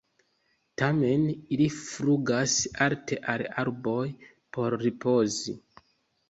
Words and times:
Tamen 0.81 1.27
ili 1.57 1.67
flugas 1.75 2.55
alte 2.87 3.19
al 3.35 3.45
arboj 3.65 4.01
por 4.59 4.79
ripozi. 4.87 5.57